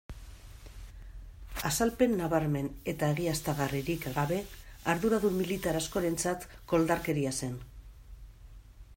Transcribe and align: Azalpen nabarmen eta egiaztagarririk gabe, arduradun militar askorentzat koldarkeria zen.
Azalpen 1.69 2.15
nabarmen 2.21 2.69
eta 2.93 3.09
egiaztagarririk 3.15 4.07
gabe, 4.15 4.39
arduradun 4.93 5.37
militar 5.41 5.77
askorentzat 5.81 6.47
koldarkeria 6.73 7.35
zen. 7.43 7.55